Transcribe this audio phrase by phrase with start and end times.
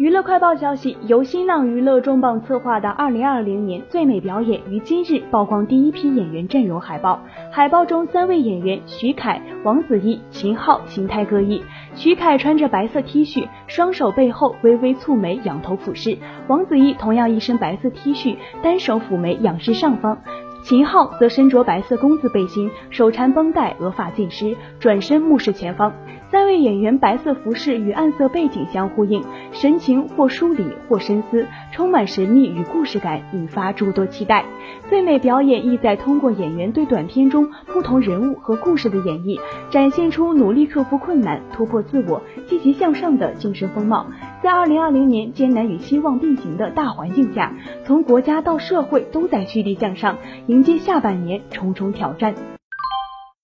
[0.00, 7.20] 娱乐快报消息，由新浪娱乐重磅策划的二零二零年最美表演于今日曝光第一批演员阵容海报。
[7.52, 11.62] 海报中三位演员徐凯、王子异、秦昊形态各异。
[11.94, 16.16] 徐凯穿着白色 T 恤，双手背后微微蹙眉，仰头俯视；
[16.48, 20.16] 王子异同样一身白色 T 恤，单手抚眉，仰视上方。
[20.62, 25.92] 秦昊则身着白色工字背心，手缠绷带，额发尽湿，转身目视前方。
[26.30, 29.20] 三位演员白色服饰与暗色背景相呼应，
[29.50, 34.44] 神情或疏离或深思，充满神秘与故事感，引发诸多期待。
[34.88, 39.40] 最美表演意在通过演员对短片中不同人物和故事的演绎，
[39.70, 44.06] 展现出努力克服困难、突破自我、积极向上的精神风貌。
[44.40, 47.52] 在二零二零年艰难与希望并行的大环境下，
[47.84, 50.16] 从国家到社会都在蓄力向上，
[50.50, 52.34] 迎接下半年重重挑战。